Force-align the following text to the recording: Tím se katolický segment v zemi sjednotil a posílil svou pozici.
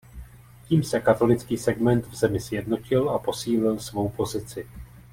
Tím 0.67 0.83
se 0.83 0.99
katolický 0.99 1.57
segment 1.57 2.05
v 2.07 2.15
zemi 2.15 2.39
sjednotil 2.39 3.09
a 3.09 3.19
posílil 3.19 3.79
svou 3.79 4.09
pozici. 4.09 4.67